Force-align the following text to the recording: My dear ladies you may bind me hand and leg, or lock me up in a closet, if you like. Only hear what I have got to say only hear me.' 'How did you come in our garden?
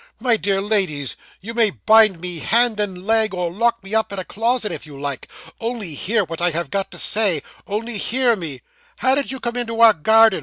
My 0.19 0.35
dear 0.35 0.61
ladies 0.61 1.15
you 1.41 1.53
may 1.53 1.69
bind 1.69 2.19
me 2.19 2.39
hand 2.39 2.79
and 2.79 3.05
leg, 3.05 3.35
or 3.35 3.51
lock 3.51 3.83
me 3.83 3.93
up 3.93 4.11
in 4.11 4.17
a 4.17 4.25
closet, 4.25 4.71
if 4.71 4.83
you 4.87 4.99
like. 4.99 5.27
Only 5.59 5.93
hear 5.93 6.23
what 6.23 6.41
I 6.41 6.49
have 6.49 6.71
got 6.71 6.89
to 6.89 6.97
say 6.97 7.43
only 7.67 7.99
hear 7.99 8.35
me.' 8.35 8.63
'How 8.97 9.13
did 9.13 9.29
you 9.29 9.39
come 9.39 9.57
in 9.57 9.69
our 9.69 9.93
garden? 9.93 10.39